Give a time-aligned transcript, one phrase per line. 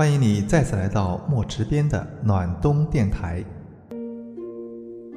[0.00, 3.44] 欢迎你再次来到墨池边的暖冬电台。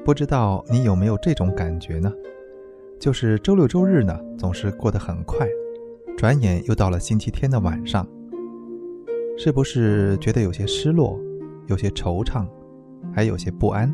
[0.03, 2.11] 不知道你有没有这种感觉呢？
[2.99, 5.47] 就是周六周日呢，总是过得很快，
[6.17, 8.05] 转眼又到了星期天的晚上。
[9.37, 11.17] 是不是觉得有些失落，
[11.67, 12.45] 有些惆怅，
[13.13, 13.89] 还有些不安？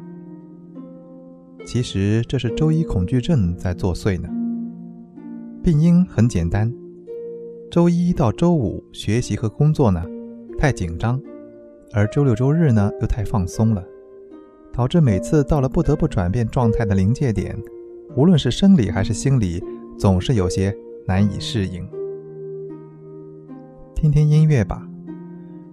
[1.68, 4.28] 其实这是周一恐惧症在作祟呢。
[5.62, 6.74] 病因很简单，
[7.70, 10.04] 周一到周五学习和工作呢
[10.60, 11.18] 太紧张，
[11.94, 13.82] 而周六周日呢又太放松了，
[14.74, 17.58] 导致每次到了不得不转变状态的临界点，
[18.18, 19.64] 无论是生理还是心理，
[19.98, 20.76] 总是有些
[21.08, 21.88] 难以适应。
[23.96, 24.86] 听听音乐吧，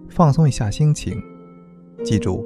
[0.07, 1.21] 放松一下心情。
[2.01, 2.45] 记住，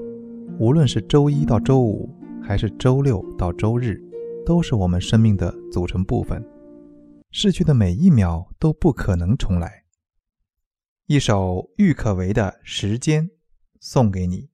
[0.58, 2.09] 无论是周一到周五。
[2.44, 4.02] 还是周六到周日，
[4.44, 6.44] 都是我们生命的组成部分。
[7.30, 9.80] 逝去的每一秒都不可能重来。
[11.13, 13.27] 一首郁可唯的《时间》，
[13.81, 14.50] 送给你。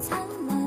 [0.00, 0.18] 灿
[0.48, 0.59] 烂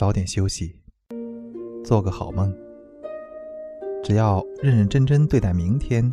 [0.00, 0.74] 早点休息，
[1.84, 2.50] 做个好梦。
[4.02, 6.10] 只要认认真真对待明天，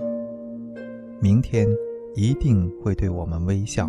[1.21, 1.65] 明天
[2.13, 3.87] 一定会对我们微笑。